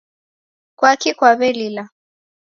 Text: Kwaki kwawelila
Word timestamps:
Kwaki 0.77 1.09
kwawelila 1.17 1.83